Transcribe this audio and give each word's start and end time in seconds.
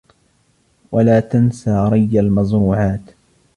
و 0.93 0.99
لا 0.99 1.19
تنسى 1.21 1.87
ريّ 1.91 2.19
المزروعات. 2.19 3.01